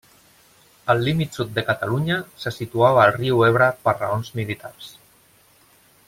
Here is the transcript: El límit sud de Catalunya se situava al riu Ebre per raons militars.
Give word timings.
El 0.93 1.01
límit 1.07 1.37
sud 1.39 1.51
de 1.57 1.63
Catalunya 1.67 2.17
se 2.45 2.53
situava 2.57 3.03
al 3.05 3.13
riu 3.21 3.43
Ebre 3.51 3.67
per 3.85 3.93
raons 4.01 4.33
militars. 4.41 4.89